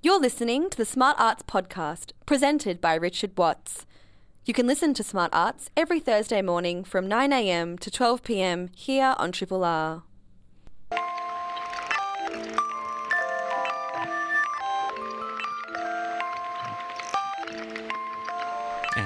[0.00, 3.84] You're listening to the Smart Arts Podcast, presented by Richard Watts.
[4.44, 9.32] You can listen to Smart Arts every Thursday morning from 9am to 12pm here on
[9.32, 10.04] Triple R.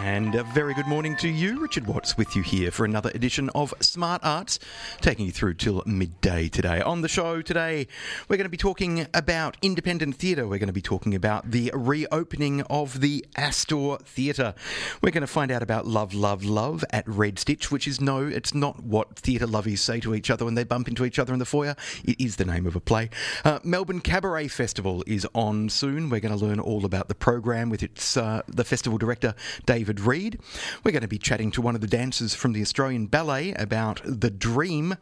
[0.05, 1.61] And a very good morning to you.
[1.61, 4.59] Richard Watts with you here for another edition of Smart Arts,
[5.01, 6.81] taking you through till midday today.
[6.81, 7.87] On the show today,
[8.29, 10.49] we're going to be talking about independent theatre.
[10.49, 14.55] We're going to be talking about the reopening of the Astor Theatre.
[15.03, 18.27] We're going to find out about Love, Love, Love at Red Stitch, which is no,
[18.27, 21.33] it's not what theatre lovies say to each other when they bump into each other
[21.33, 21.77] in the foyer.
[22.03, 23.09] It is the name of a play.
[23.45, 26.11] Uh, Melbourne Cabaret Festival is on soon.
[26.11, 29.92] We're going to learn all about the program with its uh, the festival director, David
[30.01, 30.41] Reed.
[30.85, 34.01] We're going to be chatting to one of the dancers from the Australian Ballet about
[34.05, 34.97] the dream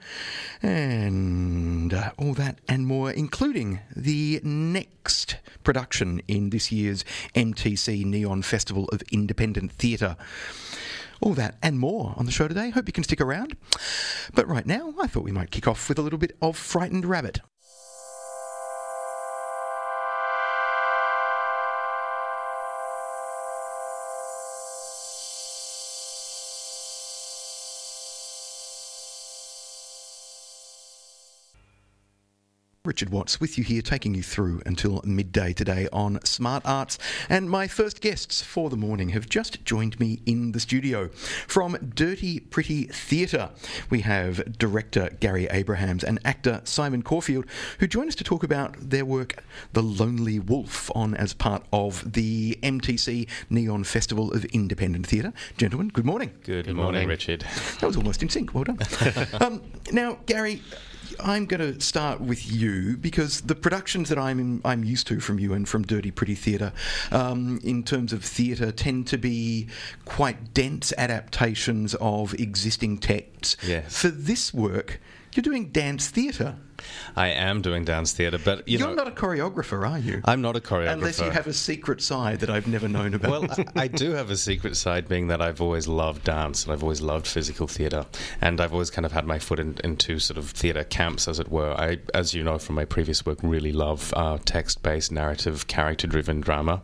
[0.62, 7.04] and uh, all that and more, including the next production in this year's
[7.34, 10.16] MTC Neon Festival of Independent Theatre.
[11.20, 12.70] All that and more on the show today.
[12.70, 13.56] Hope you can stick around.
[14.32, 17.04] But right now, I thought we might kick off with a little bit of Frightened
[17.04, 17.40] Rabbit.
[32.86, 36.98] Richard Watts with you here, taking you through until midday today on Smart Arts.
[37.28, 41.08] And my first guests for the morning have just joined me in the studio.
[41.46, 43.50] From Dirty Pretty Theatre,
[43.90, 47.44] we have director Gary Abrahams and actor Simon Caulfield,
[47.80, 49.44] who join us to talk about their work,
[49.74, 55.34] The Lonely Wolf, on as part of the MTC Neon Festival of Independent Theatre.
[55.58, 56.30] Gentlemen, good morning.
[56.44, 57.44] Good, good morning, morning, Richard.
[57.80, 58.54] That was almost in sync.
[58.54, 58.78] Well done.
[59.42, 59.60] um,
[59.92, 60.62] now, Gary,
[61.18, 65.20] I'm going to start with you because the productions that I'm in, I'm used to
[65.20, 66.72] from you and from Dirty Pretty Theatre,
[67.10, 69.68] um, in terms of theatre, tend to be
[70.04, 73.56] quite dense adaptations of existing texts.
[73.66, 74.00] Yes.
[74.00, 75.00] For this work,
[75.34, 76.56] you're doing dance theatre.
[77.16, 80.22] I am doing dance theatre, but you are not a choreographer, are you?
[80.24, 80.92] I'm not a choreographer.
[80.92, 83.30] Unless you have a secret side that I've never known about.
[83.30, 83.46] Well,
[83.76, 86.82] I, I, do have a secret side, being that I've always loved dance and I've
[86.82, 88.06] always loved physical theatre,
[88.40, 91.38] and I've always kind of had my foot in, into sort of theatre camps, as
[91.38, 91.72] it were.
[91.72, 96.82] I, as you know from my previous work, really love uh, text-based, narrative, character-driven drama,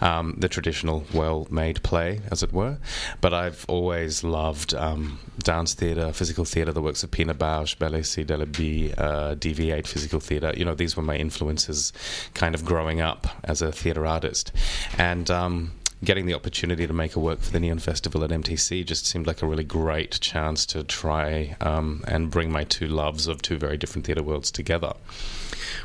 [0.00, 2.78] um, the traditional, well-made play, as it were.
[3.20, 8.24] But I've always loved um, dance theatre, physical theatre, the works of Pina Bausch, Belleci,
[8.24, 8.94] Delaby.
[8.96, 10.52] Uh, DV8 physical theatre.
[10.56, 11.92] You know, these were my influences
[12.34, 14.52] kind of growing up as a theatre artist.
[14.98, 15.72] And, um,
[16.02, 19.26] getting the opportunity to make a work for the Neon Festival at MTC just seemed
[19.26, 23.58] like a really great chance to try um, and bring my two loves of two
[23.58, 24.94] very different theatre worlds together.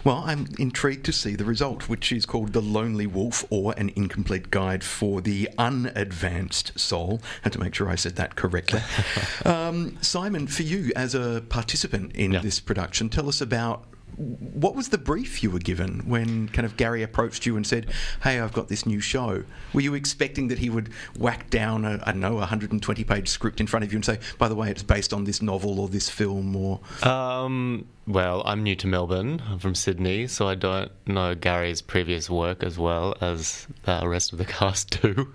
[0.03, 3.91] Well, I'm intrigued to see the result, which is called The Lonely Wolf or An
[3.95, 7.21] Incomplete Guide for the Unadvanced Soul.
[7.41, 8.81] Had to make sure I said that correctly.
[9.45, 12.39] um, Simon, for you as a participant in yeah.
[12.39, 13.85] this production, tell us about
[14.17, 17.91] what was the brief you were given when kind of Gary approached you and said,
[18.23, 19.43] "Hey, I've got this new show"?
[19.73, 23.29] Were you expecting that he would whack down a I don't know a 120 page
[23.29, 25.79] script in front of you and say, "By the way, it's based on this novel
[25.79, 26.55] or this film"?
[26.55, 29.41] Or um, well, I'm new to Melbourne.
[29.47, 34.33] I'm from Sydney, so I don't know Gary's previous work as well as the rest
[34.33, 35.33] of the cast do.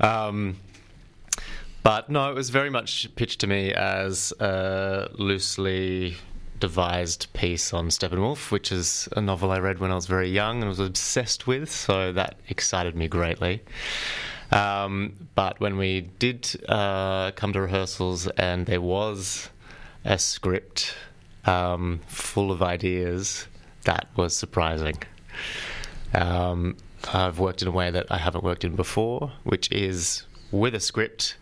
[0.00, 0.56] um,
[1.82, 6.16] but no, it was very much pitched to me as a loosely
[6.64, 10.62] devised piece on Steppenwolf, which is a novel I read when I was very young
[10.62, 13.60] and was obsessed with, so that excited me greatly.
[14.50, 19.50] Um, but when we did uh, come to rehearsals and there was
[20.06, 20.94] a script
[21.44, 23.46] um, full of ideas,
[23.82, 24.96] that was surprising.
[26.14, 26.78] Um,
[27.12, 30.80] I've worked in a way that I haven't worked in before, which is with a
[30.80, 31.36] script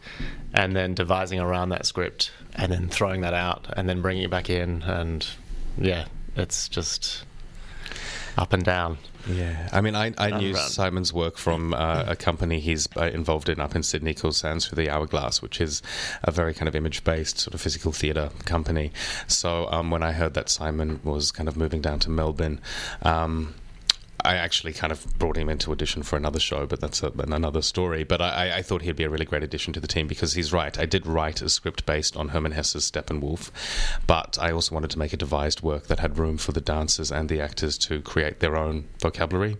[0.54, 4.30] and then devising around that script and then throwing that out and then bringing it
[4.30, 5.26] back in and
[5.78, 6.06] yeah
[6.36, 7.24] it's just
[8.38, 8.96] up and down
[9.28, 10.68] yeah, I mean, I, I knew run.
[10.68, 14.66] Simon's work from uh, a company he's uh, involved in up in Sydney called Sands
[14.66, 15.80] for the Hourglass, which is
[16.24, 18.90] a very kind of image based sort of physical theatre company.
[19.28, 22.60] So um, when I heard that Simon was kind of moving down to Melbourne,
[23.02, 23.54] um,
[24.24, 27.62] I actually kind of brought him into audition for another show, but that's a, another
[27.62, 28.04] story.
[28.04, 30.52] But I, I, thought he'd be a really great addition to the team because he's
[30.52, 30.78] right.
[30.78, 33.50] I did write a script based on Hermann Hesse's Steppenwolf,
[34.06, 37.10] but I also wanted to make a devised work that had room for the dancers
[37.10, 39.56] and the actors to create their own vocabulary.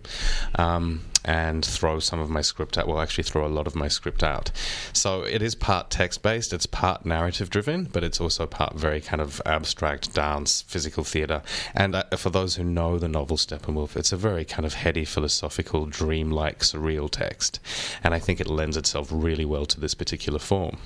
[0.55, 2.87] Um, and throw some of my script out.
[2.87, 4.51] Well, actually, throw a lot of my script out.
[4.91, 9.01] So it is part text based, it's part narrative driven, but it's also part very
[9.01, 11.41] kind of abstract dance, physical theatre.
[11.73, 15.05] And uh, for those who know the novel Steppenwolf, it's a very kind of heady,
[15.05, 17.59] philosophical, dream-like, surreal text,
[18.03, 20.77] and I think it lends itself really well to this particular form.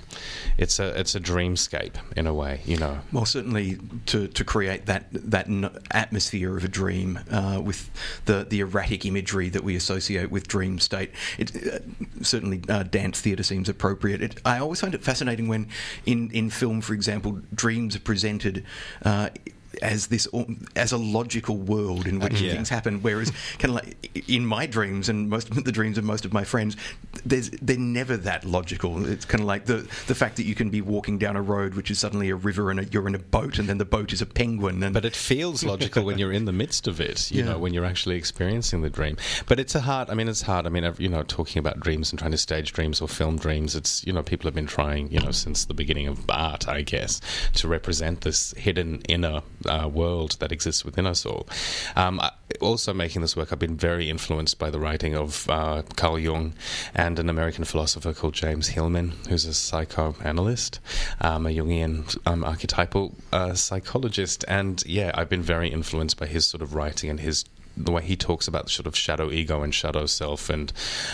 [0.57, 2.99] It's a it's a dreamscape in a way, you know.
[3.11, 5.47] Well, certainly to, to create that that
[5.91, 7.89] atmosphere of a dream uh, with
[8.25, 11.79] the the erratic imagery that we associate with dream state, it uh,
[12.23, 14.21] certainly uh, dance theatre seems appropriate.
[14.21, 15.67] It, I always find it fascinating when
[16.05, 18.63] in in film, for example, dreams are presented
[19.03, 19.29] uh,
[19.81, 20.27] as this
[20.75, 22.53] as a logical world in which yeah.
[22.53, 23.01] things happen.
[23.01, 26.33] Whereas, kind of like in my dreams and most of the dreams of most of
[26.33, 26.77] my friends,
[27.25, 29.05] there's they're never that logical.
[29.05, 31.75] It's kind of like the the fact that you can be walking down a road
[31.75, 34.13] which is suddenly a river and a, you're in a boat, and then the boat
[34.13, 34.83] is a penguin.
[34.83, 37.31] And but it feels logical when you're in the midst of it.
[37.31, 37.51] You yeah.
[37.51, 39.17] know, when you're actually experiencing the dream.
[39.45, 40.09] But it's a hard.
[40.09, 40.65] I mean, it's hard.
[40.65, 43.75] I mean, you know, talking about dreams and trying to stage dreams or film dreams.
[43.75, 46.81] It's you know, people have been trying you know since the beginning of art, I
[46.81, 47.21] guess,
[47.55, 51.47] to represent this hidden inner uh, world that exists within us all.
[51.95, 52.21] Um,
[52.61, 56.53] also, making this work, I've been very influenced by the writing of uh, Carl Jung
[56.95, 60.79] and an American philosopher called James Hillman, who's a psychoanalyst,
[61.21, 64.45] um, a Jungian um, archetypal uh, psychologist.
[64.47, 67.45] And yeah, I've been very influenced by his sort of writing and his
[67.77, 70.73] the way he talks about the sort of shadow ego and shadow self and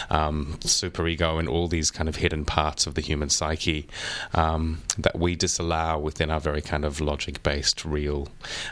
[0.09, 3.87] um, super ego and all these kind of hidden parts of the human psyche
[4.33, 8.29] um, that we disallow within our very kind of logic based, real,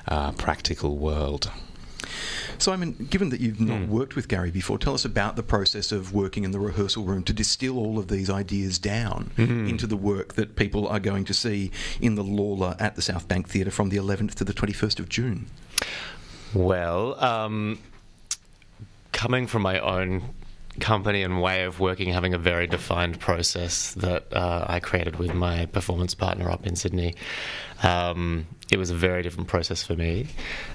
[0.07, 1.51] uh, practical world.
[2.57, 3.87] Simon, given that you've not mm.
[3.87, 7.23] worked with Gary before, tell us about the process of working in the rehearsal room
[7.23, 9.67] to distill all of these ideas down mm-hmm.
[9.67, 13.27] into the work that people are going to see in the Lawler at the South
[13.27, 15.47] Bank Theatre from the 11th to the 21st of June.
[16.53, 17.79] Well, um,
[19.11, 20.21] coming from my own
[20.79, 25.33] company and way of working, having a very defined process that uh, I created with
[25.33, 27.15] my performance partner up in Sydney.
[27.83, 30.27] Um, it was a very different process for me.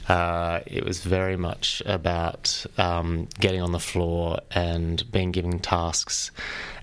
[0.08, 6.31] Uh, it was very much about um, getting on the floor and being given tasks,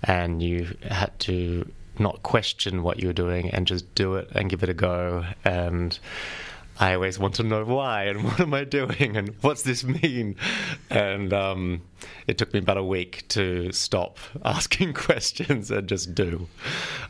[0.03, 4.49] and you had to not question what you were doing and just do it and
[4.49, 5.99] give it a go and
[6.79, 10.35] I always want to know why and what am I doing and what's this mean?
[10.89, 11.81] And um,
[12.27, 16.47] it took me about a week to stop asking questions and just do.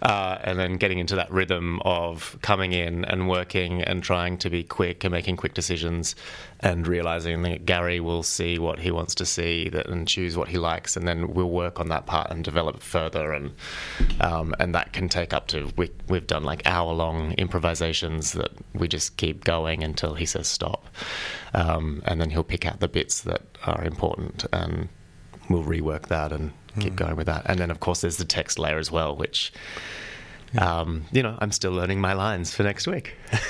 [0.01, 4.49] Uh, and then getting into that rhythm of coming in and working and trying to
[4.49, 6.15] be quick and making quick decisions
[6.59, 10.47] and realizing that Gary will see what he wants to see that, and choose what
[10.47, 10.95] he likes.
[10.95, 13.33] And then we'll work on that part and develop further.
[13.33, 13.53] And,
[14.21, 18.51] um, and that can take up to, we, we've done like hour long improvisations that
[18.73, 20.85] we just keep going until he says stop.
[21.53, 24.89] Um, and then he'll pick out the bits that are important and
[25.49, 26.97] we'll rework that and keep mm.
[26.97, 27.43] going with that.
[27.45, 29.53] And then, of course, there's the text layer as well, which
[30.59, 33.15] um, you know, I'm still learning my lines for next week.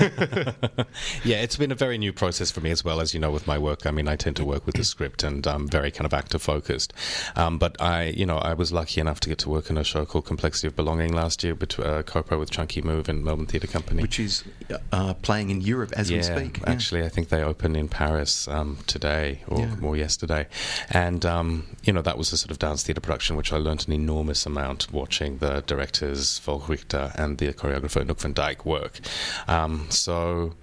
[1.24, 3.48] yeah, it's been a very new process for me as well, as you know, with
[3.48, 3.86] my work.
[3.86, 6.40] I mean, I tend to work with the script and I'm very kind of actor
[6.40, 6.94] focused.
[7.36, 9.84] Um, but I, you know, I was lucky enough to get to work in a
[9.84, 13.46] show called Complexity of Belonging last year, between uh, co-pro with Chunky Move and Melbourne
[13.46, 14.44] Theatre Company, which is
[14.92, 16.60] uh, playing in Europe as yeah, we speak.
[16.60, 16.72] Yeah.
[16.72, 19.76] Actually, I think they opened in Paris um, today or, yeah.
[19.82, 20.48] or, yesterday,
[20.90, 23.86] and um, you know, that was a sort of dance theatre production which I learned
[23.88, 29.00] an enormous amount watching the directors Falk and the choreographer Nook van Dyke work.
[29.48, 30.54] Um, so,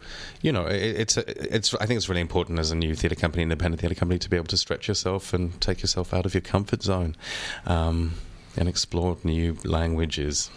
[0.43, 3.17] you know, it, it's a, it's I think it's really important as a new theatre
[3.17, 6.35] company, independent theatre company, to be able to stretch yourself and take yourself out of
[6.35, 7.17] your comfort zone.
[7.67, 8.15] Um,
[8.57, 10.51] and explored new languages.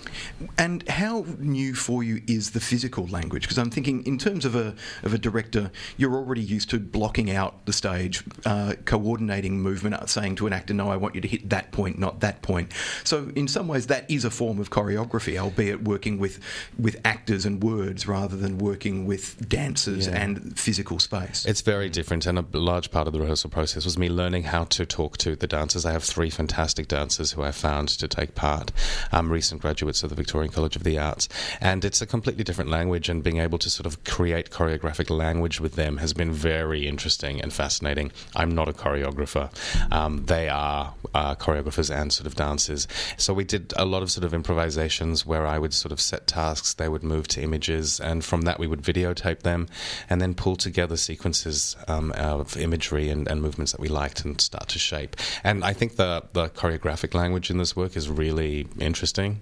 [0.58, 3.44] And how new for you is the physical language?
[3.44, 7.30] Because I'm thinking, in terms of a of a director, you're already used to blocking
[7.30, 11.22] out the stage, uh, coordinating movement, uh, saying to an actor, "No, I want you
[11.22, 12.72] to hit that point, not that point."
[13.04, 16.40] So, in some ways, that is a form of choreography, albeit working with
[16.78, 20.18] with actors and words rather than working with dancers yeah.
[20.18, 21.46] and physical space.
[21.46, 24.64] It's very different, and a large part of the rehearsal process was me learning how
[24.66, 25.86] to talk to the dancers.
[25.86, 28.72] I have three fantastic dancers who I found to take part,
[29.12, 31.30] um, recent graduates of the Victorian College of the Arts.
[31.62, 35.60] And it's a completely different language, and being able to sort of create choreographic language
[35.60, 38.12] with them has been very interesting and fascinating.
[38.36, 39.50] I'm not a choreographer,
[39.92, 42.88] um, they are uh, choreographers and sort of dancers.
[43.18, 46.28] So we did a lot of sort of improvisations where I would sort of set
[46.28, 49.68] tasks, they would move to images, and from that we would videotape them
[50.10, 54.40] and then pull together sequences um, of imagery and, and movements that we liked and
[54.40, 55.16] start to shape.
[55.44, 59.42] And I think the, the choreographic language in this work is really interesting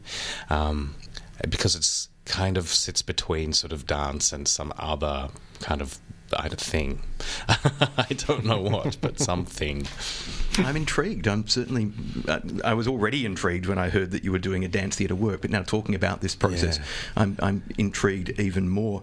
[0.50, 0.96] um,
[1.50, 6.00] because it's kind of sits between sort of dance and some other kind of
[6.38, 7.02] I thing.
[7.50, 9.86] I don't know what, but something.
[10.60, 11.28] I'm intrigued.
[11.28, 11.92] I'm certainly.
[12.26, 15.14] Uh, I was already intrigued when I heard that you were doing a dance theatre
[15.16, 16.84] work, but now talking about this process, Yeah.
[17.18, 19.02] I'm, I'm intrigued even more.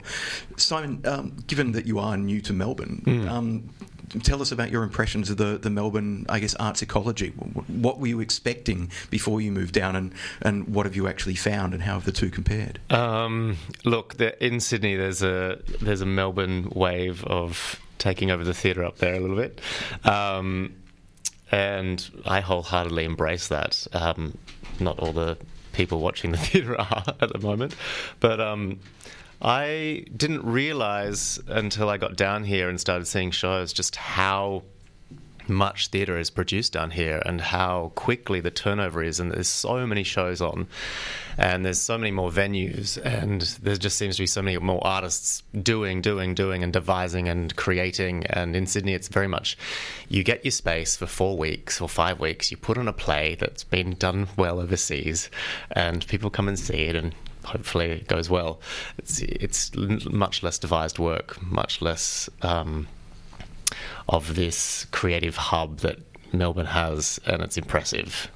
[0.56, 3.28] Simon, um, given that you are new to Melbourne, Hmm.
[3.28, 3.68] um,
[4.22, 7.30] tell us about your impressions of the, the Melbourne, I guess, arts ecology.
[7.30, 10.12] What were you expecting before you moved down, and,
[10.42, 12.80] and what have you actually found, and how have the two compared?
[12.90, 18.54] Um, look, the, in Sydney, there's a there's a Melbourne wave of taking over the
[18.54, 19.60] theatre up there a little bit,
[20.04, 20.74] um,
[21.50, 23.86] and I wholeheartedly embrace that.
[23.92, 24.38] Um,
[24.80, 25.38] not all the
[25.72, 27.74] people watching the theatre are at the moment,
[28.20, 28.80] but um,
[29.40, 34.64] I didn't realise until I got down here and started seeing shows just how
[35.47, 39.18] much theatre is produced down here and how quickly the turnover is.
[39.18, 40.66] And there's so many shows on
[41.38, 44.85] and there's so many more venues and there just seems to be so many more
[44.87, 48.26] artists doing doing doing and devising and creating.
[48.26, 49.57] And in Sydney it's very much
[50.09, 53.37] you get your space for 4 weeks or 5 weeks you put on a play
[53.37, 55.30] that's been done well overseas
[55.71, 57.14] and people come and see it and
[57.49, 58.61] hopefully it goes well.
[58.99, 59.75] It's it's
[60.07, 62.87] much less devised work much less um,
[64.09, 65.99] of this creative hub that
[66.33, 68.31] Melbourne has, and it's impressive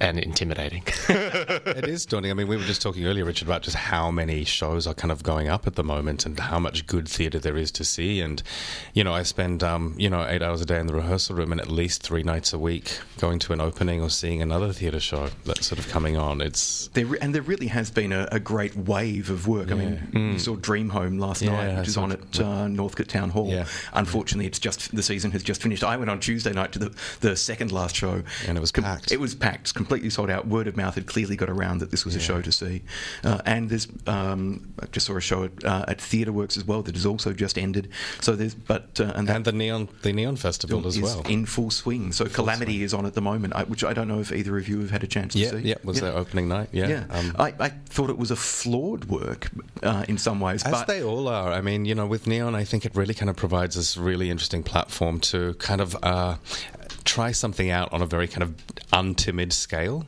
[0.00, 0.82] and intimidating.
[1.08, 2.30] it is daunting.
[2.30, 5.12] I mean, we were just talking earlier, Richard, about just how many shows are kind
[5.12, 8.20] of going up at the moment and how much good theatre there is to see.
[8.20, 8.42] And,
[8.94, 11.52] you know, I spend, um, you know, eight hours a day in the rehearsal room
[11.52, 15.00] and at least three nights a week going to an opening or seeing another theatre
[15.00, 16.40] show that's sort of coming on.
[16.40, 19.70] It's There, and there really has been a, a great wave of work.
[19.70, 23.08] I mean, you saw Dream Home last Yeah, night, which is on at uh, Northcote
[23.08, 23.48] Town Hall.
[23.48, 23.66] Yeah.
[23.92, 25.84] Unfortunately, it's just the season has just finished.
[25.84, 28.84] I went on Tuesday night to the, the second last show, And it was Com-
[28.84, 29.12] packed.
[29.12, 30.46] It was packed, completely sold out.
[30.46, 32.82] Word of mouth had clearly got around that this was a show to see.
[33.24, 36.64] Uh, and there's um, I just saw a show at, uh, at Theatre Works as
[36.64, 37.90] well that has also just ended.
[38.20, 41.22] So there's but uh, and and the neon the neon festival as well.
[41.28, 42.12] in full swing.
[42.12, 44.68] So Calamity is on at the moment, I, which I don't know if either of
[44.68, 45.58] you have had a chance to yeah, see.
[45.58, 46.68] yeah, was their opening night.
[46.72, 49.50] Yeah, Yeah, Um, I, I thought it was a flawed work
[49.82, 51.52] uh, in some ways, As but they all are.
[51.52, 54.30] I mean, you know, with Neon, I think it really kind of provides this really
[54.30, 56.36] interesting platform to kind of uh,
[57.04, 58.54] try something out on a very kind of
[58.92, 60.06] untimid scale.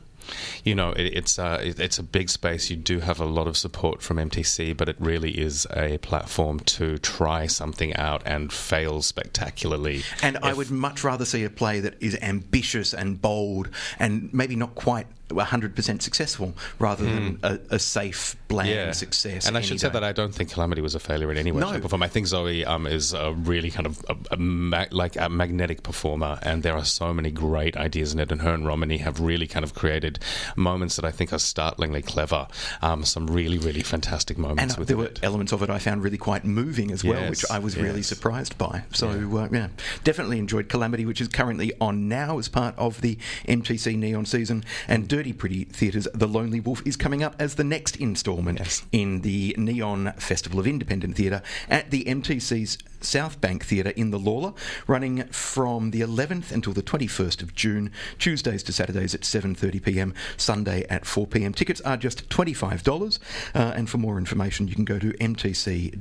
[0.63, 2.69] You know, it, it's uh, it, it's a big space.
[2.69, 6.61] You do have a lot of support from MTC, but it really is a platform
[6.61, 10.03] to try something out and fail spectacularly.
[10.21, 14.55] and I would much rather see a play that is ambitious and bold and maybe
[14.55, 19.47] not quite 100% successful rather than a, a safe, bland success.
[19.47, 21.61] And I should say that I don't think Calamity was a failure in any way,
[21.61, 21.71] No.
[21.73, 22.03] shape, or form.
[22.03, 25.83] I think Zoe um, is a really kind of a, a ma- like a magnetic
[25.83, 28.31] performer, and there are so many great ideas in it.
[28.31, 30.19] And her and Romany have really kind of created
[30.55, 32.47] moments that I think are startlingly clever.
[32.81, 35.19] Um, some really, really fantastic moments And with there were it.
[35.23, 38.01] elements of it I found really quite moving as well, Yes, which I was really
[38.03, 38.83] surprised by.
[38.93, 39.67] So, uh, yeah,
[40.03, 44.63] definitely enjoyed Calamity, which is currently on now as part of the MTC Neon season.
[44.87, 48.83] And Dirty Pretty Theatres, The Lonely Wolf is coming up as the next instalment Yes.
[48.91, 54.19] in the Neon Festival of Independent Theatre at the MTC's South Bank Theatre in the
[54.19, 54.53] Lawler,
[54.87, 60.85] running from the 11th until the 21st of June, Tuesdays to Saturdays at 7.30pm, Sunday
[60.89, 61.55] at 4pm.
[61.55, 63.19] Tickets are just $25,
[63.55, 65.93] uh, and for more information you can go to mtc.com.au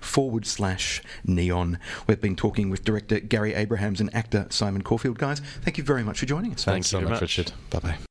[0.00, 1.78] forward slash neon.
[2.06, 5.18] We've been talking with director Gary Abrahams and actor Simon Caulfield.
[5.18, 6.64] Guys, thank you very much for joining us.
[6.64, 7.29] Thanks you so very much, much.
[7.30, 7.52] Richard.
[7.70, 8.09] Bye bye.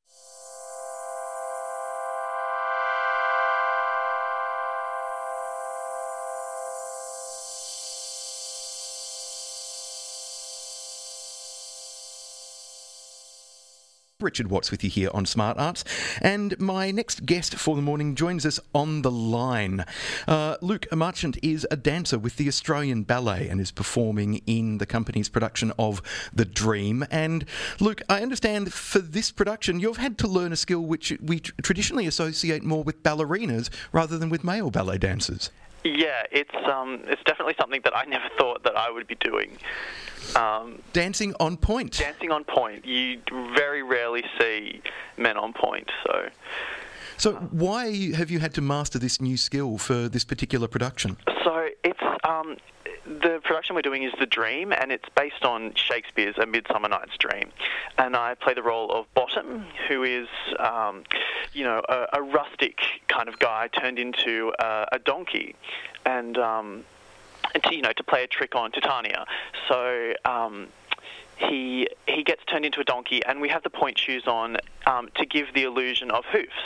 [14.22, 15.86] Richard Watts with you here on Smart Arts.
[16.22, 19.86] And my next guest for the morning joins us on the line.
[20.28, 24.86] Uh, Luke Marchant is a dancer with the Australian Ballet and is performing in the
[24.86, 26.02] company's production of
[26.34, 27.06] The Dream.
[27.10, 27.46] And
[27.80, 32.06] Luke, I understand for this production you've had to learn a skill which we traditionally
[32.06, 35.50] associate more with ballerinas rather than with male ballet dancers.
[35.84, 39.58] Yeah, it's um, it's definitely something that I never thought that I would be doing.
[40.36, 41.98] Um, Dancing on pointe.
[41.98, 43.22] dancing on pointe, you
[43.56, 44.82] very rarely see
[45.18, 45.90] men on pointe.
[46.06, 46.30] So,
[47.18, 51.18] So, why have you had to master this new skill for this particular production?
[51.44, 52.58] so it's um,
[53.06, 57.18] the production we're doing is The Dream, and it's based on Shakespeare's A Midsummer Night's
[57.18, 57.52] Dream.
[57.98, 60.28] And I play the role of Bottom, who is,
[60.60, 61.04] um,
[61.54, 65.56] you know, a, a rustic kind of guy turned into a, a donkey,
[66.06, 66.84] and um,
[67.54, 69.26] and to, you know to play a trick on Titania.
[69.68, 70.14] So.
[70.26, 70.68] Um,
[71.40, 74.58] he he gets turned into a donkey, and we have the pointe shoes on
[74.90, 76.64] um, to give the illusion of hoofs.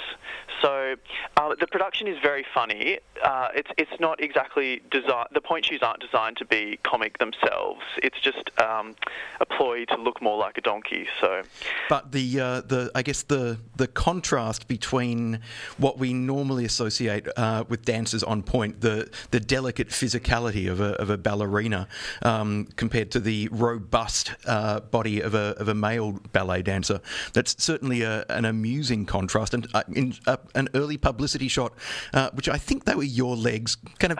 [0.62, 0.96] So
[1.36, 3.00] uh, the production is very funny.
[3.22, 5.26] Uh, it's it's not exactly design.
[5.34, 7.82] The pointe shoes aren't designed to be comic themselves.
[7.98, 8.96] It's just um,
[9.42, 11.08] a ploy to look more like a donkey.
[11.20, 11.44] So,
[11.90, 15.40] but the uh, the I guess the the contrast between
[15.78, 20.94] what we normally associate uh, with dancers on pointe, the the delicate physicality of a
[21.02, 21.88] of a ballerina,
[22.22, 27.02] um, compared to the robust uh, body of a of a male ballet dancer.
[27.34, 30.14] That's certainly a, an amusing contrast, and uh, in
[30.56, 31.74] an early publicity shot,
[32.14, 34.20] uh, which I think they were your legs, kind of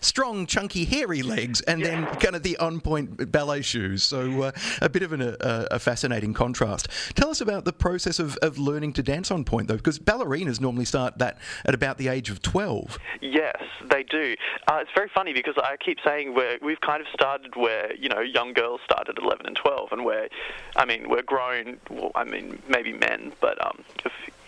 [0.00, 1.86] strong, chunky, hairy legs, and yeah.
[1.88, 4.02] then kind of the on pointe ballet shoes.
[4.02, 4.52] So uh,
[4.82, 5.36] a bit of an, a,
[5.70, 6.88] a, fascinating contrast.
[7.14, 10.60] Tell us about the process of, of learning to dance on pointe, though, because ballerinas
[10.60, 12.98] normally start that at about the age of 12.
[13.20, 14.34] Yes, they do.
[14.68, 18.08] Uh, it's very funny because I keep saying we're, we've kind of started where, you
[18.08, 20.28] know, young girls start at 11 and 12, and we're,
[20.76, 23.84] I mean, we're grown, well, I mean, maybe men, but um,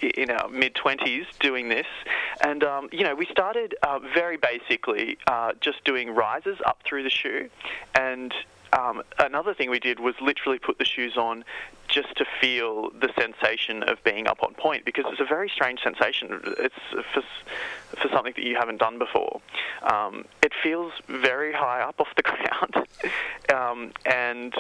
[0.02, 1.87] in our mid 20s doing this.
[2.40, 7.02] And, um, you know, we started uh, very basically uh, just doing rises up through
[7.02, 7.50] the shoe.
[7.94, 8.32] And
[8.72, 11.44] um, another thing we did was literally put the shoes on
[11.88, 15.80] just to feel the sensation of being up on pointe because it's a very strange
[15.82, 16.38] sensation.
[16.58, 17.22] It's for,
[17.96, 19.40] for something that you haven't done before.
[19.82, 22.87] Um, it feels very high up off the ground,
[23.52, 24.54] um, and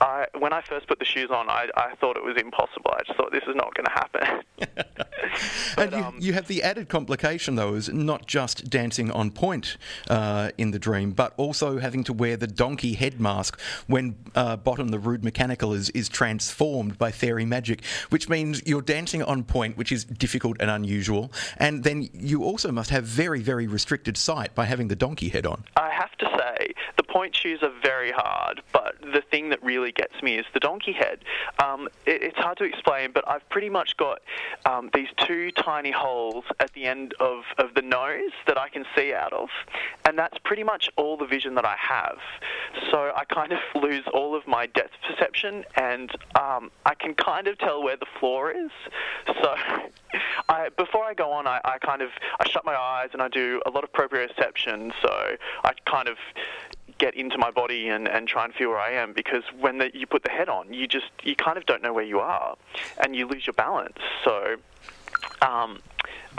[0.00, 2.90] I, when I first put the shoes on, I, I thought it was impossible.
[2.92, 4.42] I just thought this is not going to happen.
[5.76, 9.30] but, and you, um, you, have the added complication, though, is not just dancing on
[9.30, 9.76] pointe
[10.08, 14.56] uh, in the dream, but also having to wear the donkey head mask when uh,
[14.56, 19.44] Bottom, the rude mechanical, is, is transformed by fairy magic, which means you're dancing on
[19.44, 21.32] pointe, which is difficult and unusual.
[21.56, 25.46] And then you also must have very, very restricted sight by having the donkey head
[25.46, 25.64] on.
[25.76, 29.90] I have to say, the pointe shoes are very hard, but the thing that really
[29.90, 31.18] gets me is the donkey head.
[31.60, 34.20] Um, it, it's hard to explain, but I've pretty much got
[34.64, 38.84] um, these two tiny holes at the end of, of the nose that I can
[38.94, 39.48] see out of,
[40.04, 42.18] and that's pretty much all the vision that I have.
[42.92, 47.48] So I kind of lose all of my depth perception, and um, I can kind
[47.48, 48.70] of tell where the floor is.
[49.42, 49.56] So
[50.48, 53.26] I, before I go on, I, I kind of I shut my eyes and I
[53.26, 54.92] do a lot of proprioception.
[55.02, 56.16] So I kind of
[56.98, 59.90] get into my body and, and try and feel where I am because when the,
[59.94, 62.56] you put the head on, you just you kind of don't know where you are,
[63.02, 63.98] and you lose your balance.
[64.24, 64.56] So.
[65.42, 65.78] Um,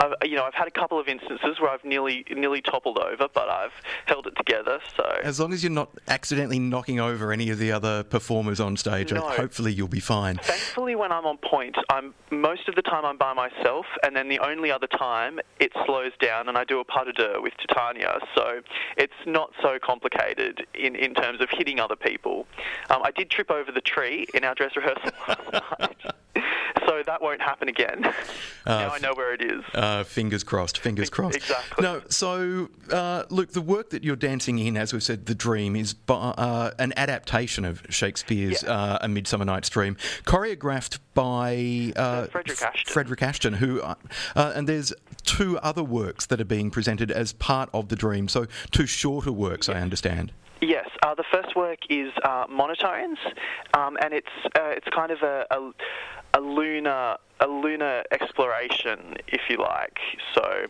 [0.00, 3.28] I've, you know, I've had a couple of instances where I've nearly nearly toppled over,
[3.32, 3.72] but I've
[4.06, 4.80] held it together.
[4.96, 8.76] So as long as you're not accidentally knocking over any of the other performers on
[8.76, 9.20] stage, no.
[9.20, 10.38] hopefully you'll be fine.
[10.38, 14.28] Thankfully, when I'm on pointe, I'm most of the time I'm by myself, and then
[14.28, 17.52] the only other time it slows down, and I do a pas de deux with
[17.58, 18.18] Titania.
[18.34, 18.60] So
[18.96, 22.46] it's not so complicated in in terms of hitting other people.
[22.88, 26.14] Um, I did trip over the tree in our dress rehearsal last night
[27.00, 28.12] so that won't happen again.
[28.66, 29.64] Uh, now I know where it is.
[29.72, 30.76] Uh, fingers crossed.
[30.76, 31.34] Fingers crossed.
[31.34, 31.82] Exactly.
[31.82, 35.74] No, so uh, look, the work that you're dancing in, as we've said, the Dream
[35.76, 38.70] is uh, an adaptation of Shakespeare's yeah.
[38.70, 42.92] Uh, A Midsummer Night's Dream, choreographed by uh, Frederick Ashton.
[42.92, 43.82] Frederick Ashton, who,
[44.36, 44.92] and there's
[45.24, 48.28] two other works that are being presented as part of the Dream.
[48.28, 50.32] So two shorter works, I understand.
[50.60, 53.16] Yes, uh, the first work is uh, Monotones,
[53.72, 55.70] um, and it's uh, it's kind of a, a,
[56.34, 59.98] a lunar a lunar exploration, if you like.
[60.34, 60.66] So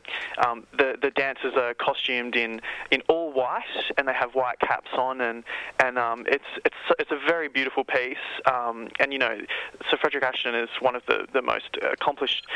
[0.47, 3.63] um, the the dancers are costumed in, in all white,
[3.99, 5.45] and they have white caps on, and
[5.83, 8.17] and um, it's it's it's a very beautiful piece.
[8.47, 9.39] Um, and you know,
[9.91, 12.47] Sir Frederick Ashton is one of the, the most accomplished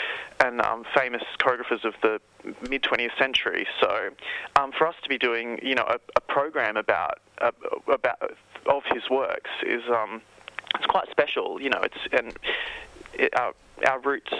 [0.40, 2.20] and um, famous choreographers of the
[2.68, 3.66] mid 20th century.
[3.81, 4.11] So
[4.57, 7.50] um, for us to be doing you know a, a program about uh,
[7.88, 10.22] about of his works is um,
[10.77, 11.61] it's quite special.
[11.61, 12.37] You know, it's and
[13.14, 13.55] it, our
[13.87, 14.32] our roots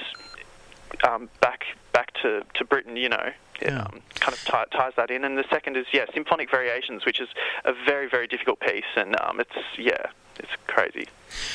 [1.07, 3.83] um, back back to, to Britain, you know, it, yeah.
[3.83, 5.25] um, kind of t- ties that in.
[5.25, 7.29] And the second is yeah, symphonic variations, which is
[7.65, 10.07] a very very difficult piece, and um, it's yeah,
[10.39, 11.09] it's crazy.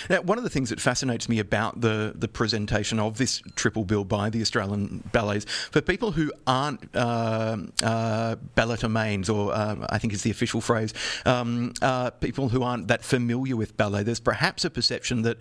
[0.10, 3.86] Now, one of the things that fascinates me about the, the presentation of this triple
[3.86, 9.98] bill by the Australian Ballets, for people who aren't uh, uh, balletomanes, or uh, I
[9.98, 10.94] think is the official phrase,
[11.26, 15.38] um, uh, people who aren't that familiar with ballet, there's perhaps a perception that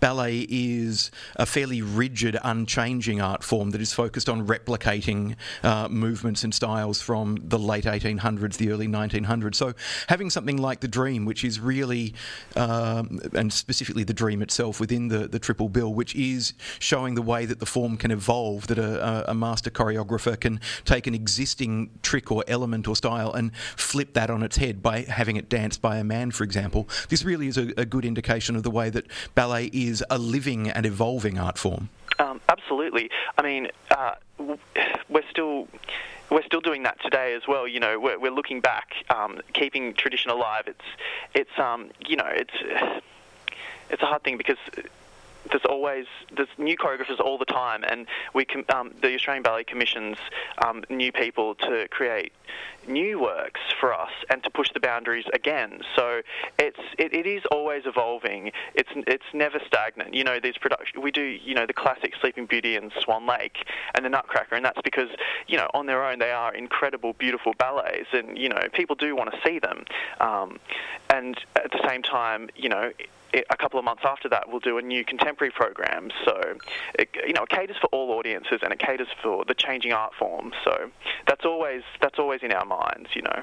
[0.00, 6.44] ballet is a fairly rigid, unchanging art form that is focused on replicating uh, movements
[6.44, 9.54] and styles from the late 1800s, the early 1900s.
[9.54, 9.74] So
[10.08, 12.14] having something like The Dream, which is really,
[12.56, 17.16] um, and specifically specifically the dream itself within the, the triple bill, which is showing
[17.16, 21.14] the way that the form can evolve, that a, a master choreographer can take an
[21.14, 25.48] existing trick or element or style and flip that on its head by having it
[25.48, 26.88] danced by a man, for example.
[27.08, 30.70] This really is a, a good indication of the way that ballet is a living
[30.70, 31.88] and evolving art form.
[32.20, 33.10] Um, absolutely.
[33.36, 34.14] I mean, uh,
[35.08, 35.66] we're still
[36.30, 37.68] we're still doing that today as well.
[37.68, 40.64] You know, we're, we're looking back, um, keeping tradition alive.
[40.66, 40.84] It's
[41.34, 43.02] it's um, you know it's
[43.92, 44.58] it's a hard thing because
[45.50, 49.64] there's always there's new choreographers all the time, and we com- um, the Australian Ballet
[49.64, 50.16] commissions
[50.64, 52.32] um, new people to create
[52.86, 55.80] new works for us and to push the boundaries again.
[55.96, 56.22] So
[56.58, 58.52] it's it, it is always evolving.
[58.74, 60.14] It's it's never stagnant.
[60.14, 63.66] You know, these production we do you know the classic Sleeping Beauty and Swan Lake
[63.94, 65.08] and the Nutcracker, and that's because
[65.48, 69.16] you know on their own they are incredible, beautiful ballets, and you know people do
[69.16, 69.84] want to see them.
[70.20, 70.58] Um,
[71.10, 72.92] and at the same time, you know
[73.34, 76.10] a couple of months after that, we'll do a new contemporary program.
[76.24, 76.40] So,
[76.98, 80.12] it, you know, it caters for all audiences and it caters for the changing art
[80.18, 80.52] form.
[80.64, 80.90] So
[81.26, 83.10] that's always that's always in our minds.
[83.14, 83.42] You know,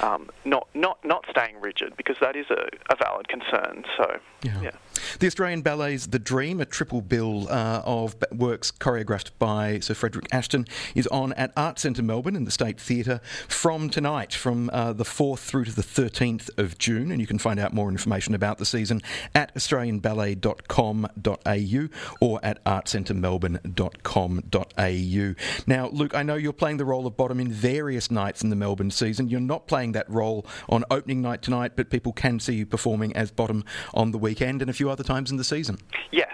[0.00, 3.84] um, not not not staying rigid because that is a, a valid concern.
[3.96, 4.60] So Yeah.
[4.62, 4.70] yeah.
[5.18, 10.26] The Australian Ballet's The Dream, a triple bill uh, of works choreographed by Sir Frederick
[10.32, 14.92] Ashton, is on at Art Centre Melbourne in the State Theatre from tonight, from uh,
[14.92, 17.10] the 4th through to the 13th of June.
[17.10, 19.00] And you can find out more information about the season
[19.34, 21.88] at australianballet.com.au
[22.20, 25.34] or at artcentremelbourne.com.au.
[25.66, 28.56] Now, Luke, I know you're playing the role of bottom in various nights in the
[28.56, 29.28] Melbourne season.
[29.28, 33.16] You're not playing that role on opening night tonight, but people can see you performing
[33.16, 35.78] as bottom on the weekend and a few other times in the season.
[36.10, 36.32] Yes.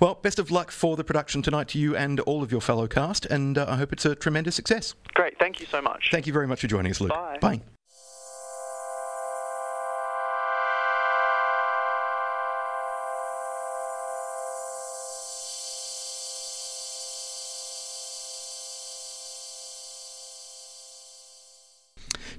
[0.00, 2.86] Well, best of luck for the production tonight to you and all of your fellow
[2.86, 4.94] cast, and uh, I hope it's a tremendous success.
[5.14, 5.38] Great.
[5.38, 6.08] Thank you so much.
[6.10, 7.10] Thank you very much for joining us, Luke.
[7.10, 7.38] Bye.
[7.40, 7.60] Bye.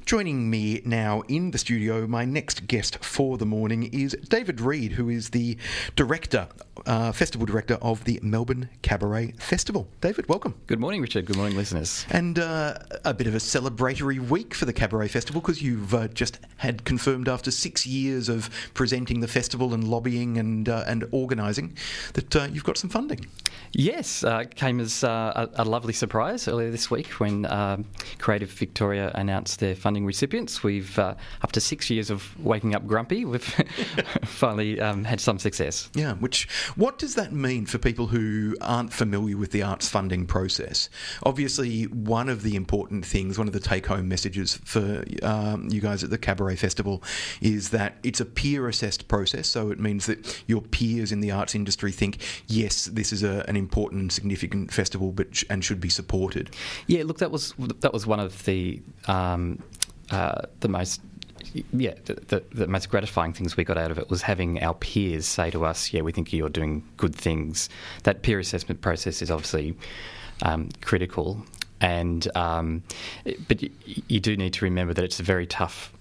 [0.05, 4.91] Joining me now in the studio, my next guest for the morning is David Reed,
[4.91, 5.57] who is the
[5.95, 6.47] director,
[6.85, 9.87] uh, festival director of the Melbourne Cabaret Festival.
[10.01, 10.53] David, welcome.
[10.67, 11.25] Good morning, Richard.
[11.25, 12.05] Good morning, listeners.
[12.11, 16.07] And uh, a bit of a celebratory week for the Cabaret Festival because you've uh,
[16.09, 21.03] just had confirmed after six years of presenting the festival and lobbying and uh, and
[21.13, 21.75] organising
[22.13, 23.25] that uh, you've got some funding.
[23.71, 27.85] Yes, uh, came as uh, a, a lovely surprise earlier this week when um,
[28.19, 30.63] Creative Victoria announced their funding recipients.
[30.63, 33.43] We've, uh, after six years of waking up grumpy, we've
[34.25, 35.89] finally um, had some success.
[35.93, 40.25] Yeah, which what does that mean for people who aren't familiar with the arts funding
[40.25, 40.89] process?
[41.23, 46.03] Obviously, one of the important things, one of the take-home messages for um, you guys
[46.03, 47.03] at the Cabaret Festival
[47.41, 49.47] is that it's a peer-assessed process.
[49.47, 53.45] So it means that your peers in the arts industry think, yes, this is a,
[53.47, 56.49] an important and significant festival, but sh- and should be supported.
[56.87, 59.61] Yeah, look, that was that was one of the um,
[60.11, 61.01] uh, the most
[61.73, 64.73] yeah the, the, the most gratifying things we got out of it was having our
[64.73, 67.69] peers say to us, "Yeah, we think you're doing good things."
[68.03, 69.75] That peer assessment process is obviously
[70.41, 71.45] um, critical,
[71.81, 72.83] and um,
[73.47, 73.71] but you,
[74.07, 75.91] you do need to remember that it's a very tough.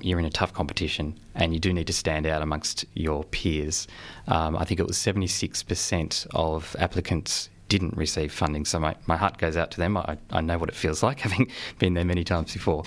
[0.00, 3.86] You're in a tough competition, and you do need to stand out amongst your peers.
[4.26, 8.64] Um, I think it was 76% of applicants didn't receive funding.
[8.64, 9.96] So my, my heart goes out to them.
[9.96, 12.84] I, I know what it feels like, having been there many times before.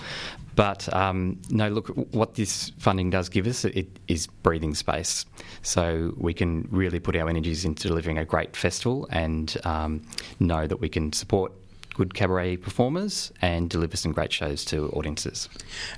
[0.56, 5.26] But um, no, look, what this funding does give us it is breathing space.
[5.62, 10.02] So we can really put our energies into delivering a great festival and um,
[10.40, 11.54] know that we can support
[12.00, 15.50] good cabaret performers and deliver some great shows to audiences.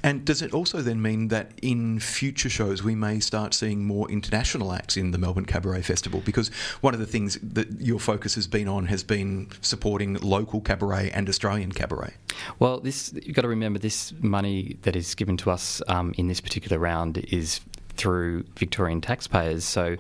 [0.04, 4.10] And does it also then mean that in future shows we may start seeing more
[4.10, 6.20] international acts in the Melbourne Cabaret Festival?
[6.26, 6.48] Because
[6.82, 11.12] one of the things that your focus has been on has been supporting local cabaret
[11.12, 12.16] and Australian cabaret.
[12.58, 16.28] Well, this you've got to remember this money that is given to us um, in
[16.28, 17.62] this particular round is
[17.96, 19.64] through Victorian taxpayers.
[19.66, 19.98] So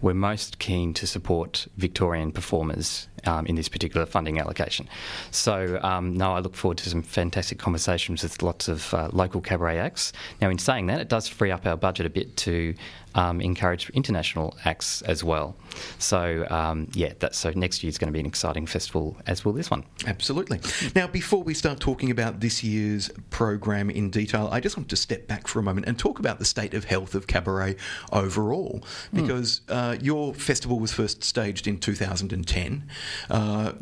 [0.00, 4.88] we're most keen to support Victorian performers um, in this particular funding allocation.
[5.30, 9.40] So, um, no, I look forward to some fantastic conversations with lots of uh, local
[9.40, 10.12] cabaret acts.
[10.40, 12.74] Now, in saying that, it does free up our budget a bit to
[13.16, 15.56] um, encourage international acts as well.
[15.98, 19.54] So, um, yeah, that's, so next year's going to be an exciting festival, as will
[19.54, 19.84] this one.
[20.06, 20.60] Absolutely.
[20.94, 24.96] Now, before we start talking about this year's program in detail, I just want to
[24.96, 27.76] step back for a moment and talk about the state of health of cabaret
[28.12, 32.84] overall, because uh, your festival was first staged in 2010.
[33.30, 33.72] Uh,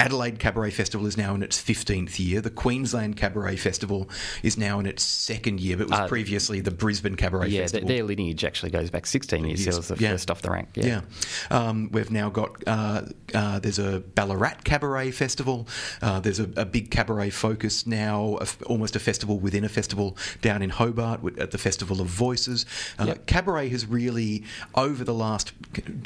[0.00, 2.40] Adelaide Cabaret Festival is now in its 15th year.
[2.40, 4.08] The Queensland Cabaret Festival
[4.42, 7.86] is now in its second year, but it was Uh, previously the Brisbane Cabaret Festival.
[7.90, 9.62] yeah, their, lineage actually goes back 16 years.
[9.64, 10.12] So it was the Yeah.
[10.12, 10.70] first off the rank.
[10.74, 11.02] Yeah.
[11.50, 11.68] Yeah.
[11.68, 13.02] Um, we've now got, uh,
[13.34, 15.68] uh, there's a Ballarat Cabaret Festival.
[16.00, 19.68] Uh, there's a, a big cabaret focus now, a f- almost a festival within a
[19.68, 22.64] festival down in Hobart at the Festival of Voices.
[22.98, 23.26] Uh, Yep.
[23.26, 25.52] Cabaret has really, over the last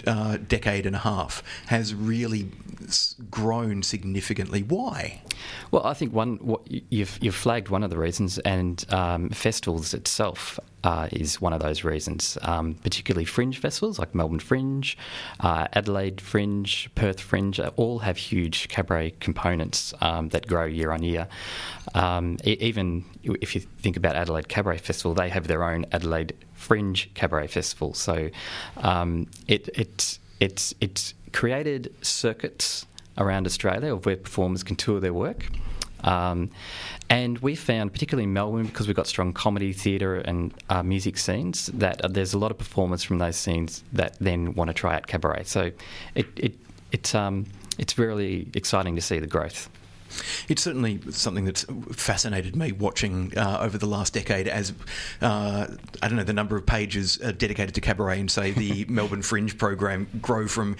[0.05, 2.51] uh, decade and a half, has really
[3.31, 4.63] grown significantly.
[4.63, 5.23] Why?
[5.71, 6.57] Well, I think one
[6.91, 11.61] you've you've flagged one of the reasons, and um, festivals itself uh, is one of
[11.61, 12.39] those reasons.
[12.43, 14.97] Um, particularly fringe festivals like Melbourne Fringe,
[15.41, 20.91] uh, Adelaide Fringe, Perth Fringe, uh, all have huge cabaret components um, that grow year
[20.91, 21.27] on year.
[21.95, 27.11] Um, even if you think about Adelaide Cabaret Festival, they have their own Adelaide Fringe
[27.15, 27.95] Cabaret Festival.
[27.95, 28.31] So
[28.79, 32.87] um, it it it's it's created circuits
[33.19, 35.49] around Australia of where performers can tour their work.
[36.05, 36.51] Um,
[37.09, 41.17] and we found, particularly in Melbourne, because we've got strong comedy, theatre, and uh, music
[41.17, 44.75] scenes, that uh, there's a lot of performers from those scenes that then want to
[44.75, 45.45] try out cabaret.
[45.45, 45.71] So
[46.15, 46.55] it, it,
[46.93, 47.47] it's, um,
[47.79, 49.71] it's really exciting to see the growth.
[50.49, 54.73] It's certainly something that's fascinated me watching uh, over the last decade as,
[55.21, 55.67] uh,
[56.03, 59.23] I don't know, the number of pages uh, dedicated to cabaret and, say, the Melbourne
[59.23, 60.77] Fringe program grow from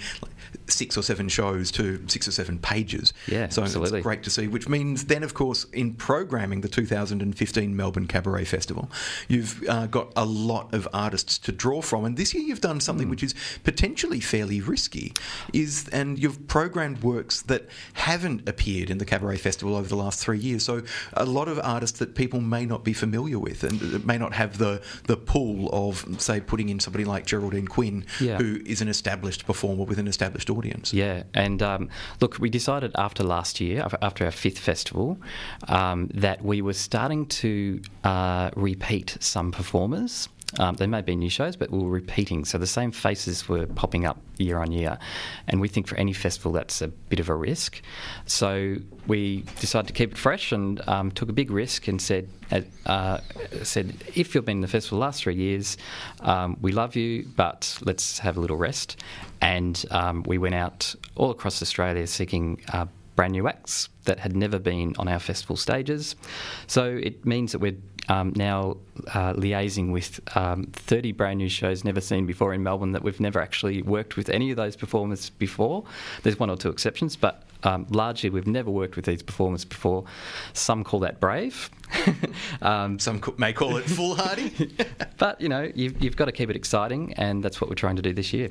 [0.67, 3.13] six or seven shows to six or seven pages.
[3.27, 3.99] Yeah, so absolutely.
[3.99, 8.45] it's great to see, which means then, of course, in programming the 2015 Melbourne Cabaret
[8.45, 8.89] Festival,
[9.27, 12.05] you've uh, got a lot of artists to draw from.
[12.05, 15.13] And this year you've done something which is potentially fairly risky,
[15.53, 20.19] is and you've programmed works that haven't appeared in the Cabaret Festival over the last
[20.19, 20.63] three years.
[20.63, 20.81] So
[21.13, 24.57] a lot of artists that people may not be familiar with and may not have
[24.57, 28.37] the, the pull of, say, putting in somebody like Geraldine Quinn, Yeah.
[28.37, 30.93] who is an established performer with an established audience.
[30.93, 31.89] Yeah, and um,
[32.21, 35.17] look, we decided after last year, after our fifth festival,
[35.67, 40.29] um, that we were starting to uh, repeat some performers.
[40.59, 42.45] Um, they may be new shows, but we were repeating.
[42.45, 44.97] So the same faces were popping up year on year.
[45.47, 47.81] And we think for any festival that's a bit of a risk.
[48.25, 48.75] So
[49.07, 52.29] we decided to keep it fresh and um, took a big risk and said,
[52.85, 53.19] uh,
[53.63, 55.77] said if you've been in the festival the last three years,
[56.21, 59.01] um, we love you, but let's have a little rest.
[59.41, 64.35] And um, we went out all across Australia seeking uh, brand new acts that had
[64.35, 66.15] never been on our festival stages.
[66.67, 71.83] So it means that we're um, now uh, liaising with um, 30 brand new shows
[71.83, 75.29] never seen before in Melbourne that we've never actually worked with any of those performers
[75.29, 75.83] before.
[76.23, 80.05] There's one or two exceptions, but um, largely we've never worked with these performers before.
[80.53, 81.69] Some call that brave.
[82.61, 84.75] um, Some may call it foolhardy.
[85.17, 87.95] but, you know, you've, you've got to keep it exciting, and that's what we're trying
[87.95, 88.49] to do this year.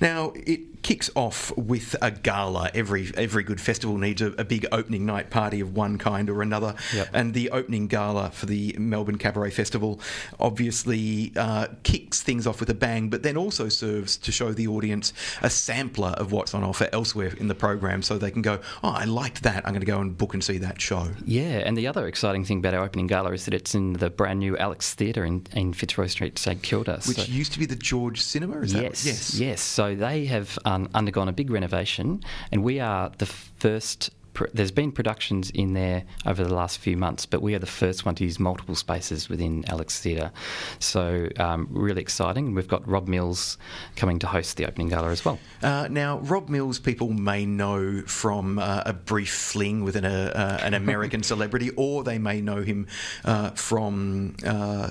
[0.00, 2.70] Now it kicks off with a gala.
[2.74, 6.42] Every every good festival needs a, a big opening night party of one kind or
[6.42, 7.08] another, Yep.
[7.12, 10.00] and the opening gala for the Melbourne Cabaret Festival
[10.38, 14.66] obviously uh, kicks things off with a bang, but then also serves to show the
[14.68, 18.60] audience a sampler of what's on offer elsewhere in the program, so they can go,
[18.82, 19.66] "Oh, I liked that.
[19.66, 22.44] I'm going to go and book and see that show." Yeah, and the other exciting
[22.44, 25.46] thing about our opening gala is that it's in the brand new Alex Theatre in,
[25.52, 27.00] in Fitzroy Street, St Kilda.
[27.06, 29.34] Which So- used to be the George Cinema, is that yes, yes?
[29.40, 29.60] yes.
[29.60, 34.10] So they have um, undergone a big renovation, and we are the first.
[34.34, 37.66] Pr- there's been productions in there over the last few months, but we are the
[37.66, 40.32] first one to use multiple spaces within Alex Theatre.
[40.78, 42.54] So um, really exciting.
[42.54, 43.56] We've got Rob Mills
[43.96, 45.38] coming to host the opening gala as well.
[45.62, 50.32] Uh, now, Rob Mills, people may know from uh, a brief fling with an, uh,
[50.34, 52.86] uh, an American celebrity, or they may know him
[53.24, 54.90] uh, from uh,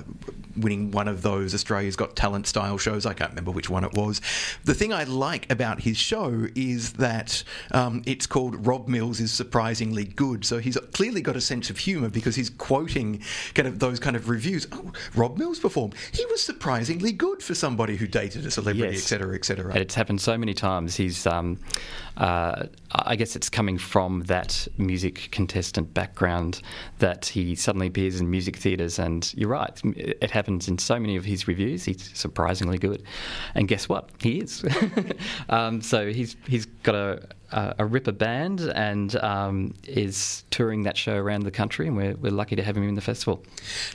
[0.55, 3.05] winning one of those Australia's Got Talent style shows.
[3.05, 4.21] I can't remember which one it was.
[4.63, 9.32] The thing I like about his show is that um, it's called Rob Mills is
[9.33, 10.45] surprisingly good.
[10.45, 13.21] So he's clearly got a sense of humour because he's quoting
[13.53, 14.67] kind of those kind of reviews.
[14.71, 15.95] Oh, Rob Mills performed.
[16.13, 19.03] He was surprisingly good for somebody who dated a celebrity, Yes.
[19.03, 19.71] etc., etc.
[19.71, 20.95] And it's happened so many times.
[20.95, 21.59] He's, um,
[22.17, 26.61] uh, I guess it's coming from that music contestant background
[26.99, 28.99] that he suddenly appears in music theatres.
[28.99, 31.85] And you're right, it happens in so many of his reviews.
[31.85, 33.03] He's surprisingly good.
[33.55, 34.09] And guess what?
[34.21, 34.63] He is.
[35.49, 40.97] um, so he's he's got a a, a ripper band and um, is touring that
[40.97, 43.43] show around the country, and we're, we're lucky to have him in the festival.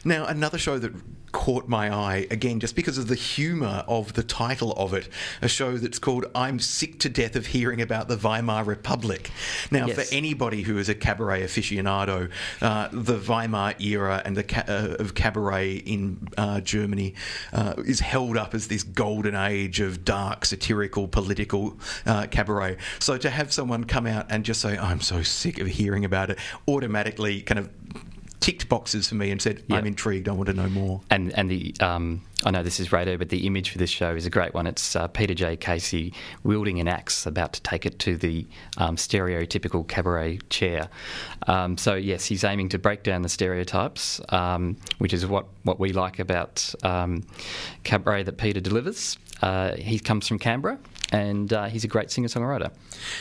[0.04, 0.92] Now, another show that
[1.32, 5.08] caught my eye, again, just because of the humour of the title of it,
[5.42, 9.30] a show that's called I'm Sick to Death of Hearing About the Weimar Republic.
[9.70, 10.08] Now, Yes.
[10.08, 12.30] for anybody who is a cabaret aficionado,
[12.62, 17.14] uh, the Weimar era and the ca- uh, of cabaret in uh, Germany
[17.52, 22.76] uh, is held up as this golden age of dark, satirical, political uh, cabaret.
[23.00, 26.04] So to have have someone come out and just say, "I'm so sick of hearing
[26.04, 27.70] about it," automatically kind of
[28.40, 30.28] ticked boxes for me and said, "I'm intrigued.
[30.28, 33.28] I want to know more." And and the um, I know this is radio, but
[33.30, 34.66] the image for this show is a great one.
[34.66, 35.56] It's uh, Peter J.
[35.56, 36.12] Casey
[36.44, 38.46] wielding an axe, about to take it to the
[38.76, 40.88] um, stereotypical cabaret chair.
[41.46, 45.80] Um, so yes, he's aiming to break down the stereotypes, um, which is what what
[45.80, 47.24] we like about um,
[47.84, 49.18] cabaret that Peter delivers.
[49.42, 50.78] Uh, he comes from Canberra,
[51.10, 52.70] and uh, he's a great singer songwriter.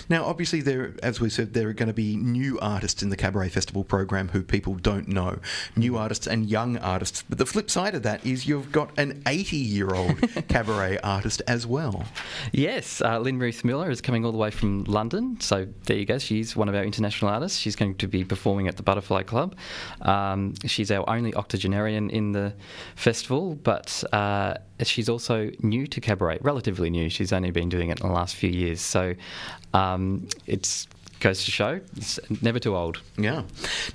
[0.10, 3.16] Now, obviously, there, as we said, there are going to be new artists in the
[3.16, 5.40] Cabaret Festival program who people don't know,
[5.76, 7.24] new artists and young artists.
[7.28, 12.06] But the flip side of that is you've got an 80-year-old cabaret artist as well.
[12.52, 15.40] Yes, uh, Lynn Ruth Miller is coming all the way from London.
[15.40, 16.18] So there you go.
[16.18, 17.58] She's one of our international artists.
[17.58, 19.56] She's going to be performing at the Butterfly Club.
[20.02, 22.54] Um, she's our only octogenarian in the
[22.96, 27.10] festival, but uh, she's also new to cabaret, relatively new.
[27.10, 28.82] She's only been doing it in the last few years.
[28.82, 29.16] So
[29.74, 30.88] um, it
[31.20, 33.02] goes to show it's never too old.
[33.18, 33.44] Yeah.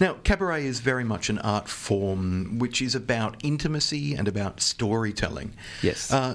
[0.00, 5.52] Now, cabaret is very much an art form which is about intimacy and about storytelling.
[5.82, 6.12] Yes.
[6.12, 6.34] Uh,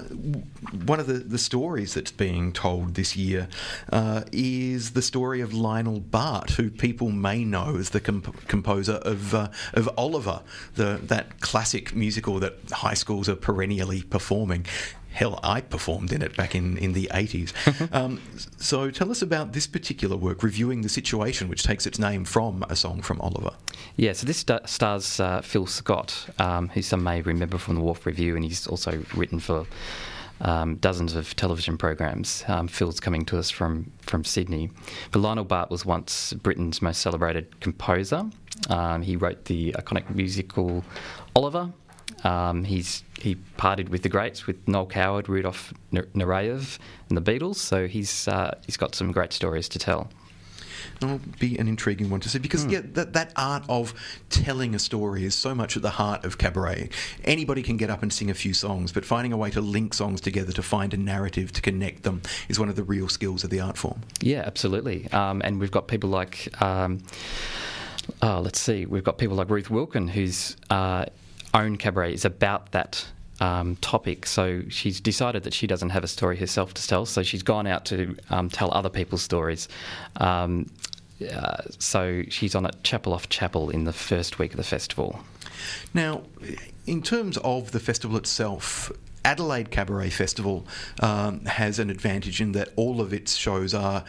[0.84, 3.48] one of the, the stories that's being told this year
[3.92, 8.94] uh, is the story of Lionel Bart, who people may know as the comp- composer
[9.02, 10.42] of uh, of Oliver,
[10.74, 14.66] the that classic musical that high schools are perennially performing.
[15.18, 17.52] Hell, I performed in it back in, in the 80s.
[17.92, 18.20] um,
[18.56, 22.64] so tell us about this particular work, reviewing the situation, which takes its name from
[22.68, 23.50] a song from Oliver.
[23.96, 27.80] Yeah, so this sta- stars uh, Phil Scott, um, who some may remember from the
[27.80, 29.66] Wharf Review, and he's also written for
[30.40, 32.44] um, dozens of television programs.
[32.46, 34.70] Um, Phil's coming to us from, from Sydney.
[35.10, 38.30] But Lionel Bart was once Britain's most celebrated composer.
[38.70, 40.84] Um, he wrote the iconic musical
[41.34, 41.72] Oliver.
[42.24, 47.56] Um, he's he partied with the greats, with Noel Coward, Rudolf Nureyev, and the Beatles.
[47.56, 50.10] So he's uh, he's got some great stories to tell.
[51.00, 53.94] That'll be an intriguing one to see because yeah, that, that art of
[54.30, 56.90] telling a story is so much at the heart of cabaret.
[57.24, 59.94] Anybody can get up and sing a few songs, but finding a way to link
[59.94, 63.44] songs together to find a narrative to connect them is one of the real skills
[63.44, 64.00] of the art form.
[64.20, 65.08] Yeah, absolutely.
[65.12, 66.98] Um, and we've got people like, um,
[68.22, 71.06] oh, let's see, we've got people like Ruth Wilkin, who's uh,
[71.62, 73.06] own cabaret is about that.
[73.40, 77.22] Um, topic, so she's decided that she doesn't have a story herself to tell, so
[77.22, 79.68] she's gone out to um, tell other people's stories.
[80.16, 80.66] Um,
[81.32, 85.20] uh, so she's on at Chapel off Chapel in the first week of the festival.
[85.94, 86.22] Now,
[86.86, 88.90] in terms of the festival itself,
[89.24, 90.66] Adelaide Cabaret Festival
[91.00, 94.04] um, has an advantage in that all of its shows are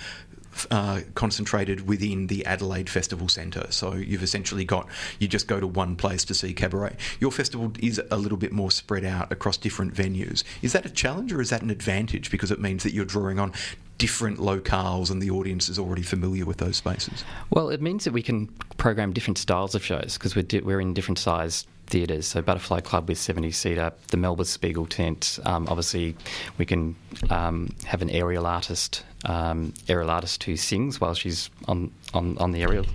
[0.72, 3.67] uh, concentrated within the Adelaide Festival Centre.
[3.69, 4.88] So you've essentially got,
[5.19, 6.95] you just go to one place to see cabaret.
[7.19, 10.43] Your festival is a little bit more spread out across different venues.
[10.62, 13.39] Is that a challenge or is that an advantage because it means that you're drawing
[13.39, 13.54] on
[13.98, 17.24] different locales and the audience is already familiar with those spaces?
[17.50, 20.82] Well, it means that we can program different styles of shows because we're, di- we're
[20.82, 22.28] in different size theatres.
[22.28, 25.45] So Butterfly Club with 70 seater, the Melba Spiegeltent.
[25.45, 26.15] Um, obviously,
[26.58, 26.95] we can
[27.30, 32.52] um, have an aerial artist, um, aerial artist who sings while she's on on, on
[32.52, 32.86] the aerial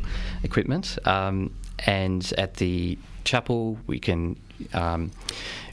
[0.43, 0.99] equipment.
[1.07, 1.55] Um,
[1.87, 4.37] and at the chapel, we can.
[4.73, 5.11] Um,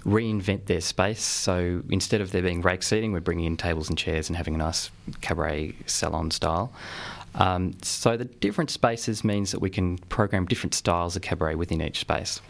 [0.03, 1.21] reinvent their space.
[1.21, 4.55] So instead of there being rake seating, we're bringing in tables and chairs and having
[4.55, 4.89] a nice
[5.21, 6.73] cabaret salon style.
[7.35, 11.81] Um, so the different spaces means that we can program different styles of cabaret within
[11.81, 12.41] each space.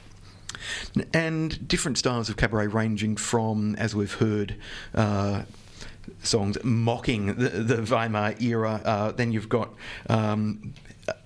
[1.13, 4.55] And different styles of cabaret ranging from, as we've heard,
[4.93, 5.43] uh,
[6.23, 8.81] songs mocking the, the Weimar era.
[8.83, 9.73] Uh, then you've got
[10.09, 10.73] um,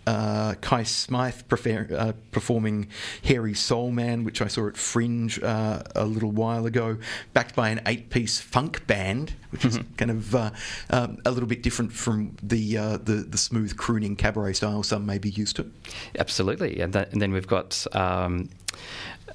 [0.07, 2.87] uh, Kai Smythe prefer, uh, performing
[3.23, 6.97] Hairy Soul Man, which I saw at Fringe uh, a little while ago,
[7.33, 10.51] backed by an eight piece funk band, which is kind of uh,
[10.89, 15.05] um, a little bit different from the, uh, the, the smooth crooning cabaret style some
[15.05, 15.71] may be used to.
[16.19, 16.79] Absolutely.
[16.79, 17.85] And, that, and then we've got.
[17.95, 18.49] Um,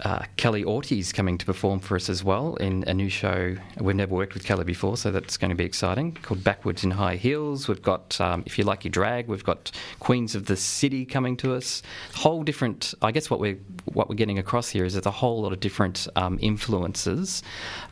[0.01, 3.57] uh, Kelly Ortiz coming to perform for us as well in a new show.
[3.79, 6.13] We've never worked with Kelly before, so that's going to be exciting.
[6.23, 7.69] Called Backwards in High Heels.
[7.69, 11.37] We've got, um, if you like your drag, we've got Queens of the City coming
[11.39, 11.83] to us.
[12.15, 12.95] Whole different.
[13.03, 15.61] I guess what we're what we're getting across here is there's a whole lot of
[15.61, 17.43] different um, influences.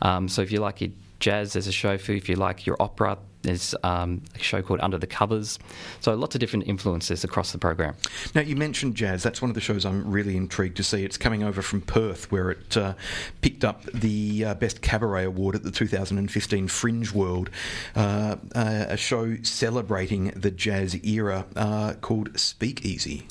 [0.01, 2.17] Um, so if you like your jazz, there's a show for you.
[2.17, 5.59] If you like your opera, there's um, a show called Under the Covers.
[6.01, 7.95] So lots of different influences across the program.
[8.35, 9.23] Now, you mentioned jazz.
[9.23, 11.03] That's one of the shows I'm really intrigued to see.
[11.03, 12.93] It's coming over from Perth, where it uh,
[13.41, 17.49] picked up the uh, Best Cabaret Award at the 2015 Fringe World,
[17.95, 23.25] uh, uh, a show celebrating the jazz era uh, called Speakeasy.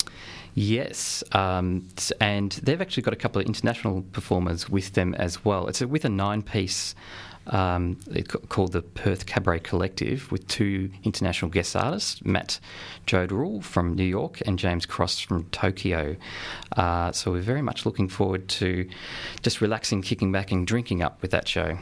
[0.55, 1.87] Yes, um,
[2.19, 5.67] and they've actually got a couple of international performers with them as well.
[5.67, 6.95] It's with a nine-piece
[7.47, 7.97] um,
[8.49, 12.59] called the Perth Cabaret Collective with two international guest artists, Matt
[13.07, 16.15] Jodrell from New York and James Cross from Tokyo.
[16.75, 18.87] Uh, so we're very much looking forward to
[19.41, 21.77] just relaxing, kicking back, and drinking up with that show.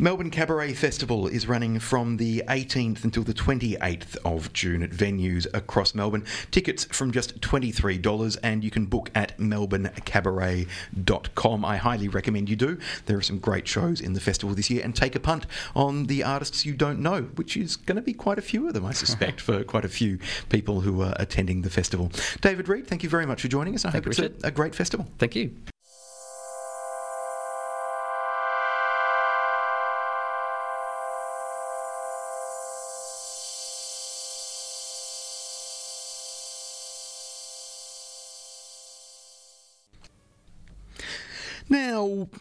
[0.00, 5.44] Melbourne Cabaret Festival is running from the 18th until the 28th of June at venues
[5.52, 6.24] across Melbourne.
[6.52, 11.64] Tickets from just $23 and you can book at melbournecabaret.com.
[11.64, 12.78] I highly recommend you do.
[13.06, 16.06] There are some great shows in the festival this year and take a punt on
[16.06, 18.84] the artists you don't know, which is going to be quite a few of them,
[18.84, 22.10] I suspect, for quite a few people who are attending the festival.
[22.40, 23.84] David Reed, thank you very much for joining us.
[23.84, 25.06] I thank hope you, it's a, a great festival.
[25.18, 25.54] Thank you.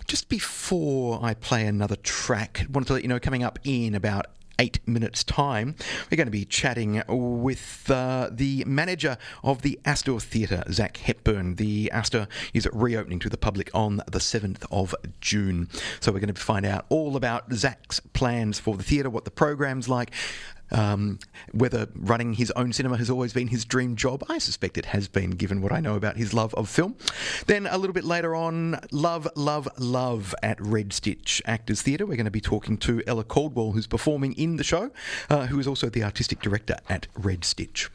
[0.07, 3.95] Just before I play another track, I wanted to let you know coming up in
[3.95, 4.27] about
[4.59, 5.75] eight minutes' time,
[6.09, 11.55] we're going to be chatting with uh, the manager of the Astor Theatre, Zach Hepburn.
[11.55, 15.69] The Astor is reopening to the public on the 7th of June.
[15.99, 19.31] So we're going to find out all about Zach's plans for the theatre, what the
[19.31, 20.11] program's like,
[20.71, 21.19] um,
[21.51, 25.07] whether running his own cinema has always been his dream job, I suspect it has
[25.07, 26.95] been, given what I know about his love of film.
[27.45, 32.05] Then a little bit later on, Love, Love, Love at Red Stitch Actors Theatre.
[32.05, 34.91] We're going to be talking to Ella Caldwell, who's performing in the show,
[35.29, 37.89] uh, who is also the artistic director at Red Stitch.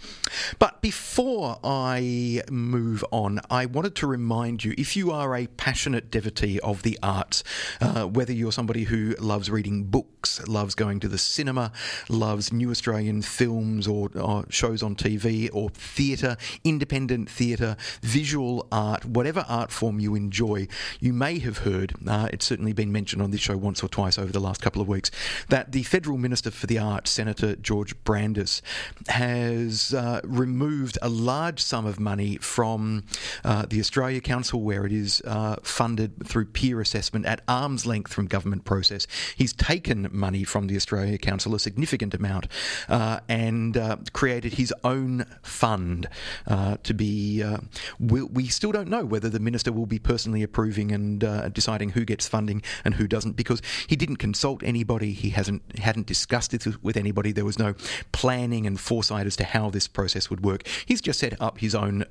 [0.59, 6.11] But before I move on, I wanted to remind you if you are a passionate
[6.11, 7.45] devotee of the arts,
[7.81, 11.73] uh, whether you're somebody who loves reading books, loves going to the cinema,
[12.09, 19.05] loves new Australian films or, or shows on TV or theatre, independent theatre, visual art,
[19.05, 20.69] whatever art form you enjoy,
[21.01, 24.17] you may have heard, uh, it's certainly been mentioned on this show once or twice
[24.17, 25.11] over the last couple of weeks,
[25.49, 28.63] that the Federal Minister for the Arts, Senator George Brandis,
[29.09, 33.05] has uh, removed a large sum of money from
[33.45, 38.13] uh, the Australia Council, where it is uh, funded through peer assessment at arm's length
[38.13, 39.09] from government process.
[39.37, 42.47] He's taken money from the Australia Council, a significant amount,
[42.89, 46.09] uh, and uh, created his own fund
[46.47, 47.43] uh, to be.
[47.43, 47.59] Uh,
[47.99, 51.91] we'll, we still don't know whether the minister will be personally approving and uh, deciding
[51.91, 55.13] who gets funding and who doesn't because he didn't consult anybody.
[55.13, 57.33] He hasn't hadn't discussed it with anybody.
[57.33, 57.75] There was no
[58.13, 60.67] planning and foresight as to how this process would work.
[60.87, 62.05] He's just set up his own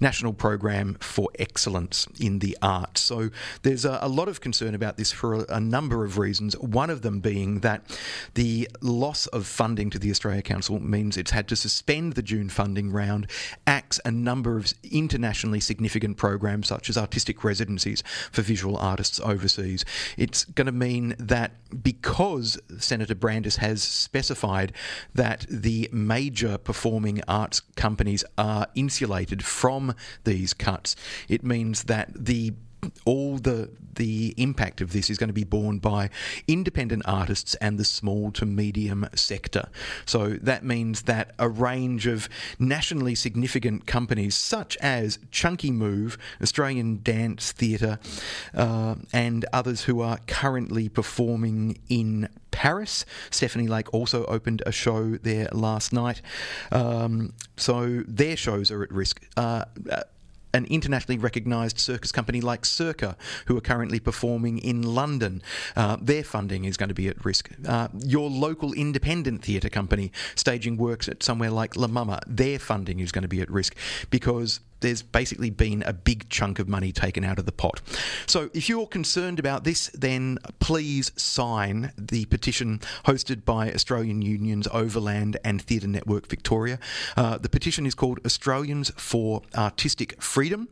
[0.00, 3.00] national program for excellence in the arts.
[3.00, 3.30] So
[3.62, 6.56] there's a, a lot of concern about this for a, a number of reasons.
[6.58, 7.82] One of them being that
[8.34, 12.50] the loss of funding to the Australia Council means it's had to suspend the June
[12.50, 13.26] funding round,
[13.66, 19.82] axe a number of internationally significant programs such as artistic residencies for visual artists overseas.
[20.18, 21.52] It's going to mean that
[21.82, 24.74] because Senator Brandis has specified
[25.14, 29.94] that the major performing arts companies are insulated from
[30.24, 30.94] these cuts,
[31.26, 32.52] it means that the
[33.04, 36.10] all the the impact of this is going to be borne by
[36.48, 39.68] independent artists and the small to medium sector.
[40.04, 42.28] So that means that a range of
[42.58, 47.98] nationally significant companies such as Chunky Move, Australian Dance Theatre,
[48.54, 53.04] uh, and others who are currently performing in Paris.
[53.30, 56.22] Stephanie Lake also opened a show there last night.
[56.70, 59.20] Um, so their shows are at risk.
[59.36, 59.64] Uh,
[60.54, 65.42] an internationally recognised circus company like Circa, who are currently performing in London.
[65.76, 67.50] Uh, their funding is going to be at risk.
[67.66, 73.00] Uh, your local independent theatre company staging works at somewhere like La Mama, their funding
[73.00, 73.76] is going to be at risk
[74.10, 77.80] because there's basically been a big chunk of money taken out of the pot.
[78.26, 84.68] So if you're concerned about this, then please sign the petition hosted by Australian Unions
[84.70, 86.78] Overland and Theatre Network Victoria.
[87.16, 90.68] Uh, the petition is called Australians for Artistic Freedom,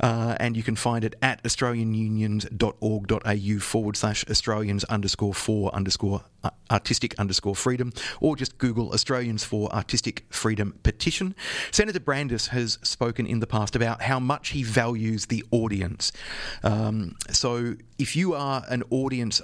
[0.00, 6.50] uh, and you can find it at australianunions.org.au forward slash Australians underscore for underscore uh,
[6.70, 11.36] artistic underscore freedom, or just Google Australians for Artistic Freedom petition.
[11.70, 16.12] Senator Brandis has spoken in in the past about how much he values the audience.
[16.62, 19.40] Um, so if you are an audience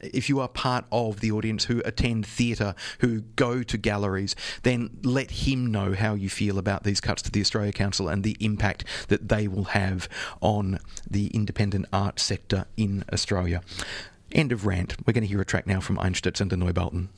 [0.00, 4.90] if you are part of the audience who attend theatre, who go to galleries, then
[5.02, 8.36] let him know how you feel about these cuts to the Australia Council and the
[8.40, 10.08] impact that they will have
[10.40, 10.78] on
[11.08, 13.62] the independent art sector in Australia.
[14.32, 14.96] End of rant.
[15.06, 17.08] We're going to hear a track now from Einstürzende Neubauten.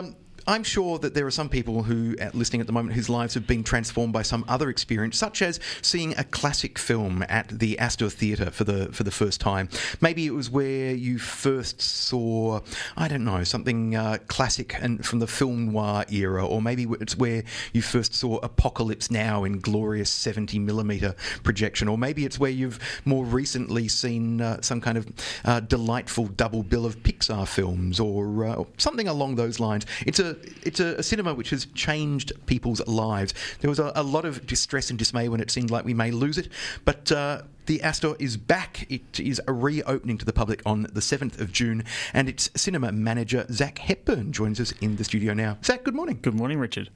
[0.00, 0.16] Um,
[0.46, 3.34] I'm sure that there are some people who are listening at the moment whose lives
[3.34, 7.78] have been transformed by some other experience, such as seeing a classic film at the
[7.78, 9.68] Astor Theatre for the for the first time.
[10.00, 12.60] Maybe it was where you first saw,
[12.96, 17.16] I don't know, something uh, classic and from the film noir era, or maybe it's
[17.16, 22.50] where you first saw Apocalypse Now in glorious 70 millimeter projection, or maybe it's where
[22.50, 25.06] you've more recently seen uh, some kind of
[25.44, 29.86] uh, delightful double bill of Pixar films, or uh, something along those lines.
[30.06, 30.29] It's a
[30.62, 33.34] it's a, a, cinema which has changed people's lives.
[33.60, 36.10] There was a, a, lot of distress and dismay when it seemed like we may
[36.10, 36.48] lose it,
[36.84, 38.84] but uh, the Astor is back.
[38.90, 43.46] It is reopening to the public on the 7th of June, and its cinema manager,
[43.48, 45.56] Zach Hepburn, joins us in the studio now.
[45.64, 46.18] Zach, good morning.
[46.20, 46.90] Good morning, Richard.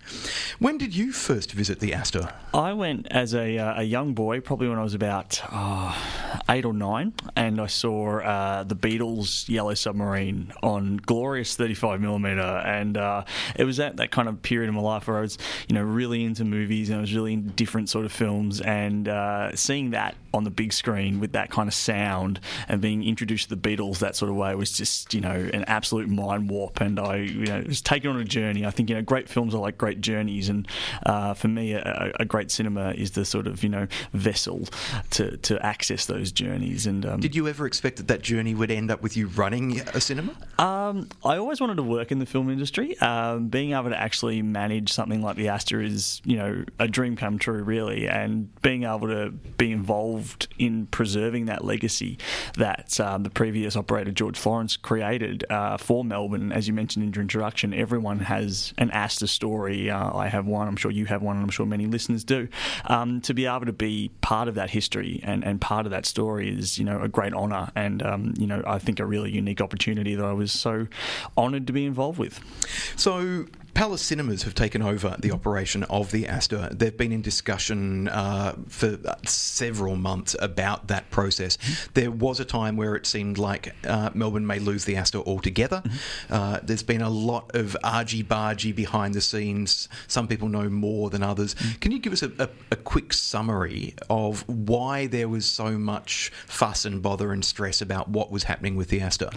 [0.59, 2.29] When did you first visit the Astor?
[2.53, 5.41] I went as a, uh, a young boy, probably when I was about
[6.49, 12.97] eight or nine, and I saw uh, the Beatles' Yellow Submarine on glorious 35mm, and
[12.97, 13.23] uh,
[13.55, 15.85] it was at that kind of period in my life where I was, you know,
[15.85, 19.91] really into movies and I was really into different sort of films, and uh, seeing
[19.91, 23.77] that on the big screen with that kind of sound and being introduced to the
[23.77, 26.81] Beatles that sort of way was just you know an absolute mind warp.
[26.81, 28.67] And I you know was taken on a journey.
[28.67, 30.67] I think you know great films are like great journeys, and
[31.07, 34.67] uh, for me, a, a, great cinema is the sort of you know vessel
[35.11, 36.87] to to access those journeys.
[36.87, 39.81] And um, did you ever expect that that journey would end up with you running
[39.81, 40.33] a cinema?
[40.59, 42.99] Um, I always wanted to work in the film industry.
[42.99, 47.15] Um, being able to actually manage something like the Astor is you know a dream
[47.15, 52.19] come true, really, and being able to be involved involved in preserving that legacy
[52.57, 56.53] that um, the previous operator George Florence created uh, for Melbourne.
[56.53, 59.91] As you mentioned in your introduction, everyone has an Astor story.
[59.91, 60.67] Uh, I have one.
[60.69, 62.49] I'm sure you have one, and I'm sure many listeners do.
[62.87, 66.07] Um, to be able to be part of that history and, and part of that
[66.07, 69.31] story is you know a great honour and um, you know I think a really
[69.31, 70.87] unique opportunity that I was so
[71.37, 72.41] honoured to be involved with.
[72.97, 76.69] So Palace Cinemas have taken over the operation of the Astor.
[76.71, 81.59] They've been in discussion uh, for several months about that process.
[81.95, 85.83] There was a time where it seemed like uh, Melbourne may lose the Astor altogether.
[85.85, 86.35] Mm-hmm.
[86.35, 89.89] Uh, there's been a lot of argy bargy behind the scenes.
[90.07, 91.55] Some people know more than others.
[91.57, 91.79] Mm-hmm.
[91.81, 96.31] Can you give us a, a, a, quick summary of why there was so much
[96.47, 99.31] fuss and bother and stress about what was happening with the Astor?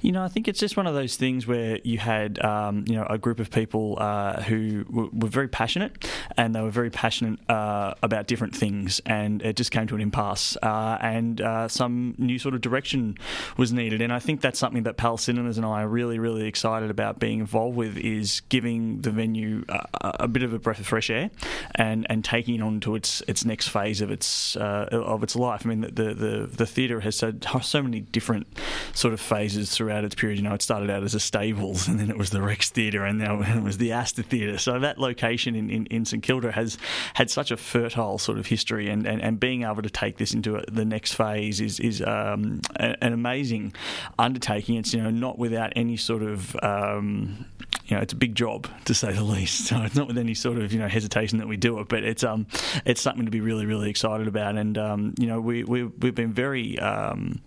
[0.00, 2.94] You know, I think it's just one of those things where you had, um, you
[2.94, 6.06] know, a group of people people uh, who were, were, very passionate
[6.36, 10.00] and they were very passionate uh, about different things, and it just came to an
[10.00, 10.56] impasse.
[10.62, 13.16] Uh, and uh, some new sort of direction
[13.56, 16.46] was needed, and I think that's something that Pal Cinemas and I are really, really
[16.46, 19.86] excited about being involved with is giving the venue a,
[20.20, 21.30] a bit of a breath of fresh air
[21.74, 25.36] and, and taking it on to its its next phase of its uh, of its
[25.36, 25.62] life.
[25.64, 28.46] I mean, the the, the theatre has had so many different
[28.94, 30.38] sort of phases throughout its period.
[30.38, 33.04] You know, it started out as a stables, and then it was the Rex Theatre,
[33.04, 33.42] and now
[33.72, 34.58] was the Astor Theatre.
[34.58, 36.76] So that location in, in, in, St Kilda has
[37.14, 40.34] had such a fertile sort of history, and, and, and being able to take this
[40.34, 43.72] into the next phase is is um, an amazing
[44.18, 44.76] undertaking.
[44.76, 47.46] It's you know not without any sort of um,
[47.86, 49.66] you know, it's a big job to say the least.
[49.66, 52.04] So it's not with any sort of you know hesitation that we do it, but
[52.04, 52.46] it's um
[52.84, 54.56] it's something to be really really excited about.
[54.56, 57.40] And um, you know we we we've been very um,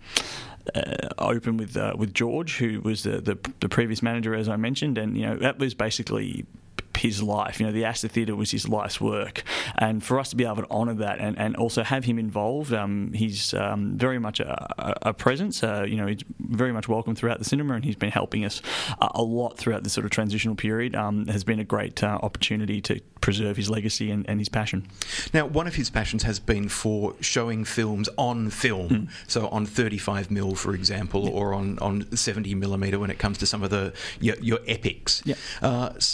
[0.74, 4.56] uh, open with uh, with George, who was the, the, the previous manager, as I
[4.56, 6.46] mentioned, and you know that was basically
[7.06, 7.60] his life.
[7.60, 9.42] You know, the Astor Theatre was his life's work,
[9.78, 12.72] and for us to be able to honour that and, and also have him involved,
[12.72, 15.62] um, he's um, very much a, a, presence.
[15.62, 18.60] Uh, you know, he's very much welcome throughout the cinema, and he's been helping us
[19.00, 20.94] a, a lot throughout this sort of transitional period.
[20.94, 24.86] Um, has been a great uh, opportunity to preserve his legacy and, and, his passion.
[25.32, 29.08] Now, one of his passions has been for showing films on film, mm.
[29.26, 31.30] so on 35 mil, for example, yeah.
[31.30, 35.22] or on on 70 millimeter when it comes to some of the your, your epics.
[35.24, 35.34] Yeah.
[35.62, 36.06] Uh, so